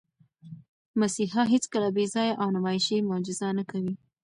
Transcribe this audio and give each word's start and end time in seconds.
مسیحا 1.01 1.41
هیڅکله 1.53 1.89
بېځایه 1.97 2.33
او 2.41 2.47
نمایشي 2.55 2.97
معجزه 3.09 3.47
نه 3.57 3.63
کوي. 3.71 3.93